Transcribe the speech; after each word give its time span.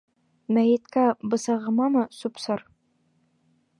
Мәйеткә 0.57 1.03
бысағымамы 1.33 2.07
сүп-сар? 2.21 2.65